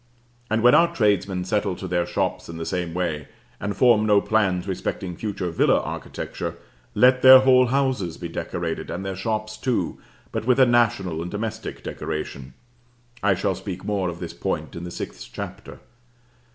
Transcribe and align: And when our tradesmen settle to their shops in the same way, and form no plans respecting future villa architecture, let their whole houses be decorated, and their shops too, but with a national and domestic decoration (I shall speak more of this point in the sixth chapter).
And 0.49 0.63
when 0.63 0.73
our 0.73 0.95
tradesmen 0.95 1.45
settle 1.45 1.75
to 1.75 1.87
their 1.87 2.07
shops 2.07 2.49
in 2.49 2.57
the 2.57 2.65
same 2.65 2.95
way, 2.95 3.27
and 3.59 3.77
form 3.77 4.03
no 4.07 4.19
plans 4.19 4.67
respecting 4.67 5.15
future 5.15 5.51
villa 5.51 5.79
architecture, 5.79 6.55
let 6.95 7.21
their 7.21 7.41
whole 7.41 7.67
houses 7.67 8.17
be 8.17 8.27
decorated, 8.27 8.89
and 8.89 9.05
their 9.05 9.15
shops 9.15 9.57
too, 9.57 9.99
but 10.31 10.45
with 10.47 10.59
a 10.59 10.65
national 10.65 11.21
and 11.21 11.29
domestic 11.29 11.83
decoration 11.83 12.55
(I 13.21 13.35
shall 13.35 13.53
speak 13.53 13.85
more 13.85 14.09
of 14.09 14.19
this 14.19 14.33
point 14.33 14.75
in 14.75 14.85
the 14.85 14.89
sixth 14.89 15.29
chapter). 15.33 15.77